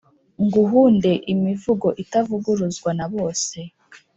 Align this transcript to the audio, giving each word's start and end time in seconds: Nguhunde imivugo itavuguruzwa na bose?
Nguhunde 0.43 1.11
imivugo 1.33 1.87
itavuguruzwa 2.03 2.89
na 2.99 3.05
bose? 3.13 3.57